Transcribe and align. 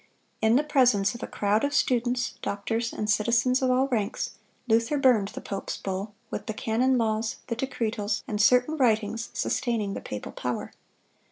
In 0.41 0.55
the 0.55 0.63
presence 0.63 1.13
of 1.13 1.21
a 1.21 1.27
crowd 1.27 1.63
of 1.63 1.75
students, 1.75 2.33
doctors, 2.41 2.91
and 2.91 3.07
citizens 3.07 3.61
of 3.61 3.69
all 3.69 3.87
ranks, 3.89 4.31
Luther 4.67 4.97
burned 4.97 5.27
the 5.27 5.41
pope's 5.41 5.77
bull, 5.77 6.15
with 6.31 6.47
the 6.47 6.55
canon 6.55 6.97
laws, 6.97 7.35
the 7.45 7.55
decretals, 7.55 8.23
and 8.27 8.41
certain 8.41 8.77
writings 8.77 9.29
sustaining 9.35 9.93
the 9.93 10.01
papal 10.01 10.31
power. 10.31 10.71